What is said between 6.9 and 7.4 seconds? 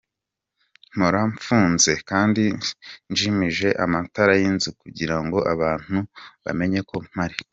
mpari.